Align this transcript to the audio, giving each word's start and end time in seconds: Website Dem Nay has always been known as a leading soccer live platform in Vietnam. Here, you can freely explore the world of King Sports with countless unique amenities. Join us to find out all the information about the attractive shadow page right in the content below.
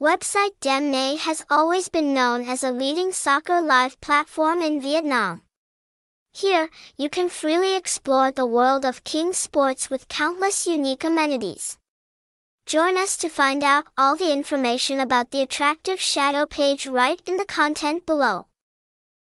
Website 0.00 0.58
Dem 0.62 0.90
Nay 0.90 1.16
has 1.16 1.44
always 1.50 1.90
been 1.90 2.14
known 2.14 2.48
as 2.48 2.64
a 2.64 2.72
leading 2.72 3.12
soccer 3.12 3.60
live 3.60 4.00
platform 4.00 4.62
in 4.62 4.80
Vietnam. 4.80 5.42
Here, 6.32 6.70
you 6.96 7.10
can 7.10 7.28
freely 7.28 7.76
explore 7.76 8.30
the 8.30 8.46
world 8.46 8.86
of 8.86 9.04
King 9.04 9.34
Sports 9.34 9.90
with 9.90 10.08
countless 10.08 10.66
unique 10.66 11.04
amenities. 11.04 11.76
Join 12.64 12.96
us 12.96 13.18
to 13.18 13.28
find 13.28 13.62
out 13.62 13.88
all 13.98 14.16
the 14.16 14.32
information 14.32 15.00
about 15.00 15.32
the 15.32 15.42
attractive 15.42 16.00
shadow 16.00 16.46
page 16.46 16.86
right 16.86 17.20
in 17.26 17.36
the 17.36 17.44
content 17.44 18.06
below. 18.06 18.46